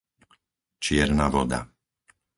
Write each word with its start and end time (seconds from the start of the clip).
Čierna 0.83 1.27
Voda 1.35 1.59